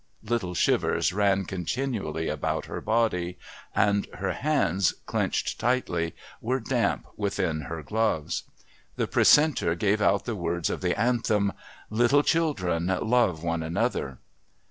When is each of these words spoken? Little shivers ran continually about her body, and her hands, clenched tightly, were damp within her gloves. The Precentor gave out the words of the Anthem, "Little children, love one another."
Little 0.23 0.55
shivers 0.55 1.13
ran 1.13 1.45
continually 1.45 2.27
about 2.27 2.65
her 2.65 2.81
body, 2.81 3.37
and 3.75 4.07
her 4.15 4.31
hands, 4.31 4.95
clenched 5.05 5.59
tightly, 5.59 6.15
were 6.41 6.59
damp 6.59 7.05
within 7.17 7.61
her 7.69 7.83
gloves. 7.83 8.41
The 8.95 9.05
Precentor 9.05 9.75
gave 9.75 10.01
out 10.01 10.25
the 10.25 10.35
words 10.35 10.71
of 10.71 10.81
the 10.81 10.99
Anthem, 10.99 11.53
"Little 11.91 12.23
children, 12.23 12.87
love 12.87 13.43
one 13.43 13.61
another." 13.61 14.17